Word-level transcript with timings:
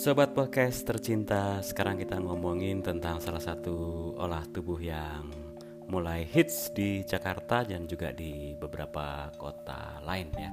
Sobat 0.00 0.32
podcast 0.32 0.88
tercinta, 0.88 1.60
sekarang 1.60 2.00
kita 2.00 2.16
ngomongin 2.16 2.80
tentang 2.80 3.20
salah 3.20 3.36
satu 3.36 4.08
olah 4.16 4.48
tubuh 4.48 4.80
yang 4.80 5.28
mulai 5.92 6.24
hits 6.24 6.72
di 6.72 7.04
Jakarta 7.04 7.68
dan 7.68 7.84
juga 7.84 8.08
di 8.08 8.56
beberapa 8.56 9.28
kota 9.36 10.00
lain 10.00 10.32
ya. 10.32 10.50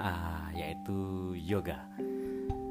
Ah, 0.00 0.48
yaitu 0.56 0.96
yoga. 1.36 1.76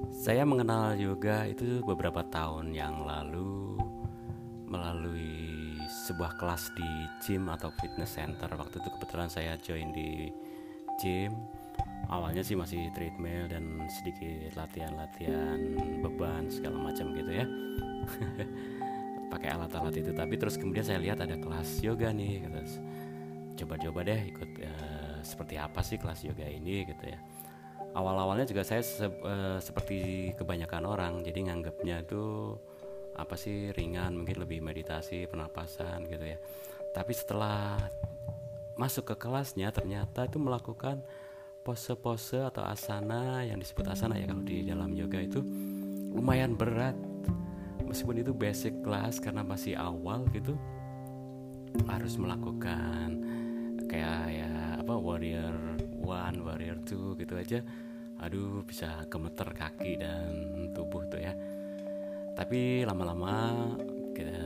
Saya 0.10 0.50
mengenal 0.50 0.98
yoga 0.98 1.46
itu 1.46 1.86
beberapa 1.86 2.26
tahun 2.26 2.74
yang 2.74 3.06
lalu 3.06 3.78
melalui 4.66 5.78
sebuah 6.10 6.42
kelas 6.42 6.74
di 6.74 6.90
gym 7.22 7.54
atau 7.54 7.70
fitness 7.78 8.18
center. 8.18 8.50
Waktu 8.50 8.82
itu 8.82 8.90
kebetulan 8.98 9.30
saya 9.30 9.54
join 9.62 9.94
di 9.94 10.26
gym 10.98 11.38
awalnya 12.10 12.42
sih 12.46 12.58
masih 12.58 12.90
treadmill 12.94 13.50
dan 13.50 13.86
sedikit 13.90 14.54
latihan-latihan 14.58 15.58
beban 16.02 16.50
segala 16.50 16.92
macam 16.92 17.14
gitu 17.14 17.32
ya. 17.32 17.46
Pakai 19.34 19.50
alat-alat 19.52 19.96
itu. 19.98 20.12
Tapi 20.14 20.34
terus 20.38 20.56
kemudian 20.56 20.86
saya 20.86 21.02
lihat 21.02 21.22
ada 21.22 21.36
kelas 21.36 21.82
yoga 21.82 22.14
nih 22.14 22.46
gitu. 22.46 22.60
Coba-coba 23.64 24.06
deh 24.06 24.22
ikut 24.30 24.50
uh, 24.62 25.18
seperti 25.26 25.56
apa 25.58 25.82
sih 25.82 25.98
kelas 25.98 26.22
yoga 26.28 26.46
ini 26.46 26.86
gitu 26.86 27.04
ya. 27.10 27.20
Awal-awalnya 27.96 28.46
juga 28.46 28.68
saya 28.68 28.84
se 28.84 29.08
uh, 29.08 29.60
seperti 29.64 30.32
kebanyakan 30.36 30.84
orang 30.84 31.14
jadi 31.24 31.48
nganggapnya 31.48 32.04
itu 32.04 32.54
apa 33.16 33.40
sih 33.40 33.72
ringan 33.72 34.20
mungkin 34.20 34.44
lebih 34.44 34.60
meditasi 34.60 35.26
pernapasan 35.32 36.04
gitu 36.12 36.36
ya. 36.36 36.38
Tapi 36.92 37.12
setelah 37.16 37.80
masuk 38.76 39.16
ke 39.16 39.16
kelasnya 39.16 39.72
ternyata 39.72 40.28
itu 40.28 40.36
melakukan 40.36 41.00
pose-pose 41.66 42.46
atau 42.46 42.62
asana 42.62 43.42
yang 43.42 43.58
disebut 43.58 43.90
asana 43.90 44.22
ya 44.22 44.30
kalau 44.30 44.46
di 44.46 44.62
dalam 44.62 44.94
yoga 44.94 45.18
itu 45.18 45.42
lumayan 46.14 46.54
berat. 46.54 46.94
Meskipun 47.82 48.22
itu 48.22 48.32
basic 48.38 48.86
class 48.86 49.18
karena 49.18 49.42
masih 49.42 49.74
awal 49.74 50.30
gitu 50.30 50.54
harus 51.90 52.16
melakukan 52.16 53.20
kayak 53.90 54.32
ya 54.32 54.80
apa 54.80 54.94
warrior 54.96 55.54
one 56.00 56.46
warrior 56.46 56.78
two 56.86 57.18
gitu 57.18 57.34
aja. 57.34 57.66
Aduh 58.22 58.62
bisa 58.62 59.02
gemeter 59.10 59.50
kaki 59.50 59.98
dan 59.98 60.30
tubuh 60.78 61.02
tuh 61.10 61.20
ya. 61.20 61.34
Tapi 62.38 62.86
lama-lama 62.86 63.66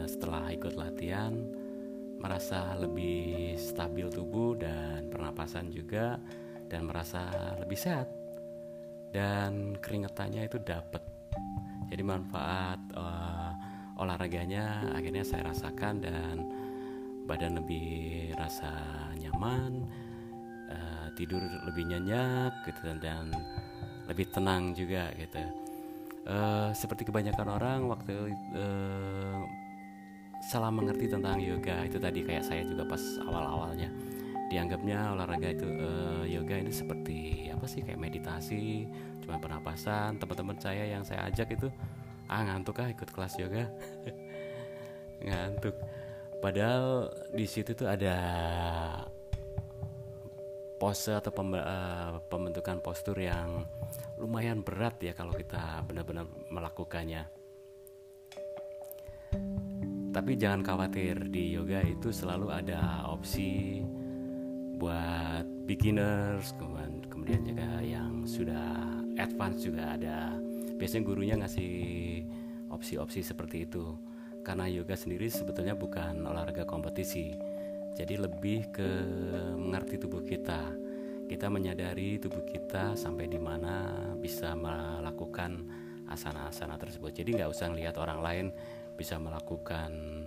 setelah 0.09 0.49
ikut 0.49 0.73
latihan 0.73 1.35
merasa 2.19 2.75
lebih 2.75 3.55
stabil 3.55 4.09
tubuh 4.09 4.57
dan 4.57 5.07
pernapasan 5.07 5.69
juga 5.72 6.17
dan 6.70 6.86
merasa 6.86 7.28
lebih 7.58 7.75
sehat. 7.75 8.08
Dan 9.09 9.75
keringetannya 9.81 10.45
itu 10.45 10.62
dapat 10.62 11.02
jadi 11.89 12.06
manfaat 12.06 12.78
uh, 12.94 13.52
olahraganya 13.98 14.94
akhirnya 14.94 15.25
saya 15.25 15.50
rasakan 15.50 15.97
dan 16.00 16.45
badan 17.25 17.58
lebih 17.58 18.30
rasa 18.38 18.70
nyaman 19.17 19.90
uh, 20.70 21.08
tidur 21.17 21.42
lebih 21.66 21.90
nyenyak 21.90 22.53
gitu 22.70 22.94
dan 23.02 23.34
lebih 24.06 24.30
tenang 24.30 24.78
juga 24.78 25.09
gitu. 25.17 25.42
Uh, 26.30 26.70
seperti 26.78 27.09
kebanyakan 27.09 27.47
orang 27.50 27.80
waktu 27.90 28.30
uh, 28.53 29.42
salah 30.45 30.70
mengerti 30.70 31.09
tentang 31.09 31.42
yoga 31.42 31.84
itu 31.90 31.97
tadi 31.97 32.22
kayak 32.22 32.45
saya 32.45 32.62
juga 32.62 32.86
pas 32.86 33.02
awal-awalnya 33.25 33.90
dianggapnya 34.50 35.14
olahraga 35.14 35.53
itu 35.53 35.69
uh, 35.69 36.25
yoga 36.25 36.58
ini 36.58 36.73
seperti 36.73 37.47
apa 37.53 37.69
sih? 37.69 37.86
Kayak 37.86 38.02
meditasi 38.02 38.89
cuma 39.22 39.38
pernapasan. 39.38 40.17
Teman-teman 40.17 40.58
saya 40.58 40.89
yang 40.89 41.06
saya 41.06 41.30
ajak 41.30 41.53
itu 41.53 41.69
ah 42.25 42.41
ngantuk 42.45 42.81
ah 42.81 42.89
ikut 42.89 43.09
kelas 43.14 43.38
yoga. 43.38 43.69
Ngantuk. 45.29 45.78
Padahal 46.40 47.13
di 47.35 47.46
situ 47.46 47.75
tuh 47.75 47.85
ada 47.91 48.16
pose 50.79 51.12
atau 51.12 51.29
pem, 51.35 51.59
uh, 51.59 52.23
pembentukan 52.31 52.79
postur 52.79 53.19
yang 53.19 53.68
lumayan 54.16 54.63
berat 54.63 54.96
ya 55.03 55.12
kalau 55.12 55.35
kita 55.35 55.84
benar-benar 55.84 56.25
melakukannya. 56.47 57.28
Tapi 60.09 60.31
jangan 60.40 60.66
khawatir 60.66 61.29
di 61.29 61.53
yoga 61.53 61.85
itu 61.85 62.09
selalu 62.09 62.50
ada 62.50 63.06
opsi 63.06 63.84
buat 64.79 65.44
beginners 65.67 66.56
kemudian 66.56 67.03
kemudian 67.12 67.41
juga 67.44 67.69
yang 67.84 68.23
sudah 68.23 68.95
advance 69.19 69.62
juga 69.67 70.00
ada. 70.00 70.34
Biasanya 70.79 71.03
gurunya 71.03 71.35
ngasih 71.35 71.75
opsi-opsi 72.72 73.22
seperti 73.22 73.67
itu. 73.67 74.00
Karena 74.40 74.72
yoga 74.72 74.95
sendiri 74.95 75.28
sebetulnya 75.28 75.75
bukan 75.75 76.23
olahraga 76.23 76.63
kompetisi. 76.63 77.35
Jadi 77.94 78.16
lebih 78.16 78.72
ke 78.72 78.90
mengerti 79.59 80.00
tubuh 80.00 80.23
kita. 80.23 80.72
Kita 81.28 81.51
menyadari 81.51 82.17
tubuh 82.17 82.41
kita 82.47 82.96
sampai 82.96 83.29
di 83.29 83.38
mana 83.38 83.91
bisa 84.17 84.56
melakukan 84.56 85.67
asana-asana 86.09 86.79
tersebut. 86.79 87.13
Jadi 87.13 87.38
nggak 87.38 87.51
usah 87.51 87.69
lihat 87.75 88.00
orang 88.01 88.19
lain 88.23 88.46
bisa 88.97 89.19
melakukan 89.22 90.25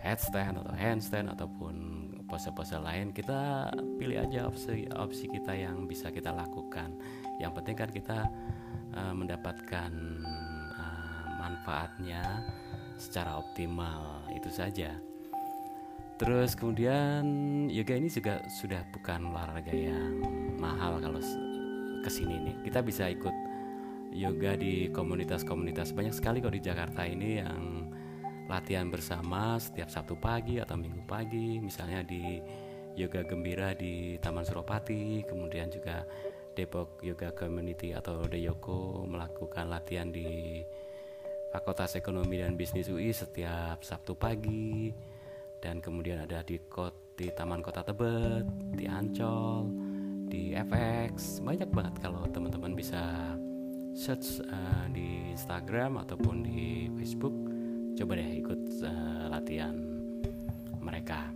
headstand 0.00 0.60
atau 0.60 0.74
handstand 0.74 1.28
ataupun 1.32 1.74
pose-pose 2.30 2.78
lain 2.78 3.10
kita 3.10 3.68
pilih 3.98 4.22
aja 4.22 4.46
opsi 4.46 4.86
opsi 4.94 5.26
kita 5.28 5.52
yang 5.52 5.84
bisa 5.84 6.08
kita 6.08 6.30
lakukan. 6.30 6.94
Yang 7.42 7.52
penting 7.60 7.76
kan 7.76 7.90
kita 7.90 8.18
uh, 8.94 9.14
mendapatkan 9.14 9.90
uh, 10.78 11.24
manfaatnya 11.36 12.22
secara 12.96 13.36
optimal 13.40 14.24
itu 14.32 14.48
saja. 14.48 14.94
Terus 16.20 16.52
kemudian 16.52 17.24
yoga 17.72 17.96
ini 17.96 18.12
juga 18.12 18.44
sudah 18.60 18.84
bukan 18.92 19.32
olahraga 19.32 19.72
yang 19.72 20.20
mahal 20.60 21.00
kalau 21.00 21.16
ke 22.04 22.10
sini 22.12 22.36
nih. 22.44 22.56
Kita 22.68 22.84
bisa 22.84 23.08
ikut 23.08 23.32
yoga 24.12 24.52
di 24.60 24.92
komunitas-komunitas. 24.92 25.96
Banyak 25.96 26.12
sekali 26.12 26.44
kok 26.44 26.52
di 26.52 26.60
Jakarta 26.60 27.08
ini 27.08 27.40
yang 27.40 27.88
latihan 28.50 28.90
bersama 28.90 29.54
setiap 29.62 29.86
Sabtu 29.86 30.18
pagi 30.18 30.58
atau 30.58 30.74
Minggu 30.74 31.06
pagi 31.06 31.62
misalnya 31.62 32.02
di 32.02 32.42
Yoga 32.98 33.22
Gembira 33.22 33.70
di 33.78 34.18
Taman 34.18 34.42
Suropati 34.42 35.22
kemudian 35.22 35.70
juga 35.70 36.02
Depok 36.58 37.00
Yoga 37.06 37.30
Community 37.30 37.94
atau 37.94 38.26
Deyoko 38.26 39.06
melakukan 39.06 39.70
latihan 39.70 40.10
di 40.10 40.60
Fakultas 41.50 41.98
Ekonomi 41.98 42.38
dan 42.38 42.54
Bisnis 42.54 42.90
UI 42.90 43.10
setiap 43.10 43.82
Sabtu 43.82 44.14
pagi. 44.14 44.94
Dan 45.60 45.82
kemudian 45.82 46.24
ada 46.24 46.40
di 46.40 46.56
kot 46.70 47.16
di 47.18 47.28
Taman 47.28 47.60
Kota 47.60 47.84
Tebet 47.84 48.48
di 48.72 48.88
Ancol 48.88 49.68
di 50.30 50.56
FX 50.56 51.42
banyak 51.42 51.68
banget 51.68 52.00
kalau 52.00 52.22
teman-teman 52.30 52.72
bisa 52.72 53.34
search 53.92 54.40
uh, 54.46 54.86
di 54.94 55.34
Instagram 55.34 56.00
ataupun 56.00 56.46
di 56.46 56.88
Facebook 56.96 57.49
coba 58.00 58.16
deh 58.16 58.30
ikut 58.40 58.80
uh, 58.80 59.28
latihan 59.28 59.76
mereka. 60.80 61.28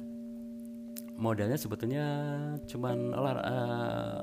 Modalnya 1.21 1.61
sebetulnya 1.61 2.07
cuman 2.65 3.13
olah 3.13 3.35
uh, 3.37 4.21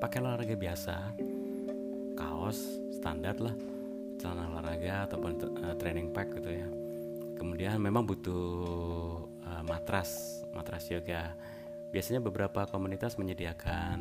pakai 0.00 0.24
olahraga 0.24 0.56
biasa. 0.56 1.12
Kaos 2.16 2.80
standar 2.96 3.36
lah. 3.44 3.52
Celana 4.16 4.56
olahraga 4.56 5.04
ataupun 5.04 5.32
uh, 5.60 5.76
training 5.76 6.16
pack 6.16 6.32
gitu 6.32 6.48
ya. 6.48 6.64
Kemudian 7.36 7.76
memang 7.76 8.08
butuh 8.08 9.28
uh, 9.44 9.62
matras 9.68 10.40
matras 10.56 10.88
yoga. 10.88 11.36
Biasanya 11.92 12.24
beberapa 12.24 12.64
komunitas 12.72 13.20
menyediakan 13.20 13.98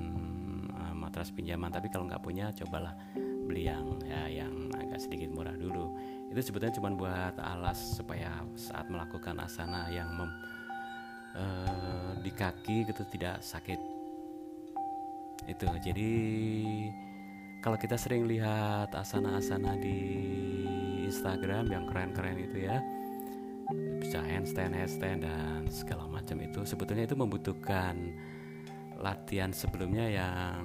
uh, 0.79 0.95
matras 0.95 1.27
pinjaman 1.35 1.75
tapi 1.75 1.91
kalau 1.91 2.07
nggak 2.07 2.23
punya 2.23 2.55
cobalah 2.55 2.95
beli 3.45 3.67
yang 3.69 3.99
ya 4.07 4.43
yang 4.43 4.71
agak 4.73 4.99
sedikit 5.03 5.29
murah 5.31 5.55
dulu. 5.55 5.93
Itu 6.31 6.39
sebetulnya 6.41 6.75
cuma 6.75 6.89
buat 6.95 7.35
alas 7.37 7.99
supaya 7.99 8.41
saat 8.57 8.89
melakukan 8.89 9.37
asana 9.43 9.91
yang 9.93 10.09
mem, 10.15 10.31
uh, 11.37 12.11
di 12.23 12.31
kaki 12.33 12.89
gitu 12.89 13.05
tidak 13.13 13.43
sakit. 13.43 13.79
Itu 15.45 15.67
jadi 15.83 16.11
kalau 17.63 17.79
kita 17.79 17.95
sering 17.95 18.27
lihat 18.27 18.91
asana-asana 18.91 19.79
di 19.79 19.97
Instagram 21.07 21.71
yang 21.71 21.87
keren-keren 21.87 22.35
itu 22.35 22.67
ya 22.67 22.83
bisa 24.03 24.19
handstand, 24.19 24.75
handstand 24.75 25.23
dan 25.23 25.63
segala 25.71 26.03
macam 26.11 26.43
itu 26.43 26.67
sebetulnya 26.67 27.07
itu 27.07 27.15
membutuhkan 27.15 27.95
latihan 28.99 29.55
sebelumnya 29.55 30.11
yang 30.11 30.59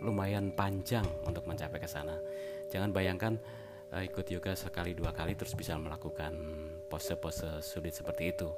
lumayan 0.00 0.52
panjang 0.52 1.04
untuk 1.28 1.44
mencapai 1.44 1.78
ke 1.80 1.88
sana. 1.88 2.16
Jangan 2.72 2.90
bayangkan 2.90 3.36
uh, 3.92 4.02
ikut 4.02 4.26
yoga 4.30 4.56
sekali 4.56 4.96
dua 4.96 5.12
kali 5.12 5.36
terus 5.36 5.52
bisa 5.54 5.76
melakukan 5.76 6.32
pose-pose 6.88 7.60
sulit 7.60 7.94
seperti 7.94 8.32
itu. 8.32 8.48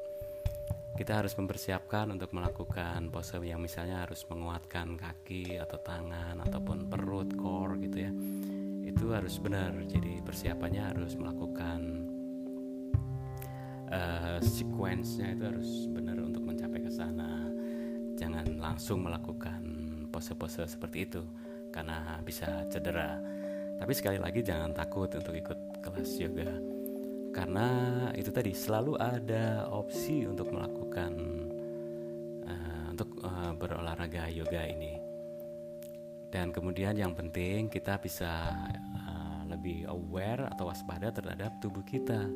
Kita 0.93 1.25
harus 1.25 1.33
mempersiapkan 1.41 2.13
untuk 2.13 2.37
melakukan 2.37 3.09
pose 3.09 3.41
yang 3.41 3.65
misalnya 3.65 4.05
harus 4.05 4.29
menguatkan 4.29 5.01
kaki 5.01 5.57
atau 5.57 5.81
tangan 5.81 6.37
ataupun 6.45 6.85
perut 6.85 7.33
core 7.33 7.81
gitu 7.81 7.99
ya. 8.07 8.13
Itu 8.85 9.17
harus 9.17 9.41
benar. 9.41 9.73
Jadi 9.89 10.21
persiapannya 10.21 10.93
harus 10.93 11.17
melakukan 11.17 11.81
uh, 13.89 14.37
sequence-nya 14.45 15.33
itu 15.33 15.45
harus 15.49 15.71
benar 15.89 16.21
untuk 16.21 16.45
mencapai 16.45 16.85
ke 16.85 16.93
sana. 16.93 17.49
Jangan 18.21 18.61
langsung 18.61 19.01
melakukan 19.01 19.82
pose-pose 20.13 20.69
seperti 20.69 21.09
itu 21.09 21.25
karena 21.73 22.21
bisa 22.21 22.69
cedera. 22.69 23.17
Tapi 23.81 23.93
sekali 23.97 24.21
lagi 24.21 24.45
jangan 24.45 24.77
takut 24.77 25.09
untuk 25.17 25.33
ikut 25.33 25.59
kelas 25.81 26.21
yoga 26.21 26.73
karena 27.33 27.69
itu 28.13 28.29
tadi 28.29 28.53
selalu 28.53 29.01
ada 29.01 29.65
opsi 29.73 30.29
untuk 30.29 30.53
melakukan 30.53 31.13
uh, 32.45 32.85
untuk 32.93 33.09
uh, 33.25 33.57
berolahraga 33.57 34.29
yoga 34.29 34.69
ini. 34.69 35.01
Dan 36.29 36.53
kemudian 36.53 36.93
yang 36.93 37.17
penting 37.17 37.73
kita 37.73 37.97
bisa 37.97 38.53
uh, 39.01 39.41
lebih 39.49 39.89
aware 39.89 40.45
atau 40.53 40.69
waspada 40.69 41.09
terhadap 41.09 41.57
tubuh 41.65 41.85
kita. 41.89 42.29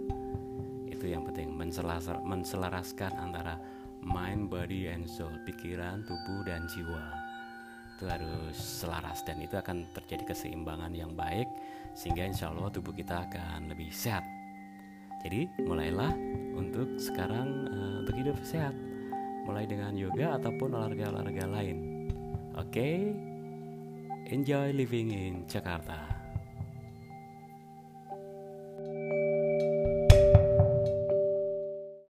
Itu 0.89 1.13
yang 1.13 1.29
penting 1.29 1.53
menselar 1.53 2.01
menselaraskan 2.25 3.21
antara 3.21 3.61
mind, 4.01 4.49
body, 4.49 4.89
and 4.89 5.05
soul 5.05 5.33
pikiran, 5.45 6.09
tubuh 6.09 6.41
dan 6.49 6.65
jiwa 6.73 7.26
itu 7.97 8.05
harus 8.05 8.55
selaras 8.55 9.25
dan 9.25 9.41
itu 9.41 9.57
akan 9.57 9.89
terjadi 9.97 10.37
keseimbangan 10.37 10.93
yang 10.93 11.17
baik 11.17 11.49
sehingga 11.97 12.29
insya 12.29 12.53
Allah 12.53 12.69
tubuh 12.69 12.93
kita 12.93 13.25
akan 13.25 13.73
lebih 13.73 13.89
sehat 13.89 14.23
jadi 15.27 15.51
mulailah 15.67 16.15
untuk 16.55 17.03
sekarang 17.03 17.67
uh, 17.67 18.07
untuk 18.07 18.15
hidup 18.15 18.39
sehat, 18.47 18.79
mulai 19.43 19.67
dengan 19.67 19.91
yoga 19.99 20.39
ataupun 20.39 20.71
olahraga-olahraga 20.71 21.51
lain. 21.51 21.77
Oke, 22.55 22.71
okay? 22.71 22.97
enjoy 24.31 24.71
living 24.71 25.11
in 25.11 25.35
Jakarta. 25.51 26.16